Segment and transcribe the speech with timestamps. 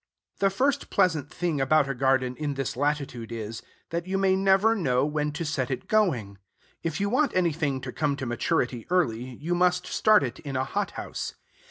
[0.39, 3.61] The first pleasant thing about a garden in this latitude is,
[3.91, 6.39] that you never know when to set it going.
[6.81, 10.63] If you want anything to come to maturity early, you must start it in a
[10.63, 11.35] hot house.